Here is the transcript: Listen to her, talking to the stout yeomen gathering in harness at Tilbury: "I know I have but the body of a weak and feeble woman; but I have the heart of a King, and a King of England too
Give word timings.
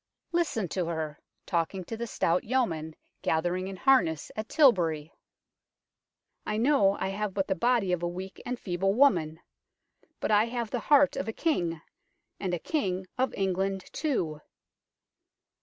Listen 0.31 0.67
to 0.69 0.87
her, 0.87 1.19
talking 1.45 1.83
to 1.83 1.95
the 1.95 2.07
stout 2.07 2.43
yeomen 2.43 2.95
gathering 3.21 3.67
in 3.67 3.75
harness 3.75 4.31
at 4.35 4.49
Tilbury: 4.49 5.13
"I 6.43 6.57
know 6.57 6.97
I 6.99 7.09
have 7.09 7.35
but 7.35 7.47
the 7.47 7.53
body 7.53 7.91
of 7.91 8.01
a 8.01 8.07
weak 8.07 8.41
and 8.43 8.59
feeble 8.59 8.95
woman; 8.95 9.41
but 10.19 10.31
I 10.31 10.45
have 10.45 10.71
the 10.71 10.79
heart 10.79 11.15
of 11.17 11.27
a 11.27 11.33
King, 11.33 11.81
and 12.39 12.51
a 12.55 12.57
King 12.57 13.05
of 13.19 13.31
England 13.35 13.85
too 13.93 14.41